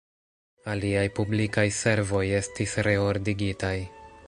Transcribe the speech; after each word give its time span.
Aliaj 0.71 1.03
publikaj 1.19 1.65
servoj 1.81 2.23
estis 2.39 2.75
“reordigitaj. 2.91 3.75